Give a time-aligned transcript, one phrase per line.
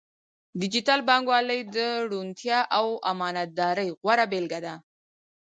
[0.61, 1.77] ډیجیټل بانکوالي د
[2.11, 4.73] روڼتیا او امانتدارۍ غوره بیلګه ده.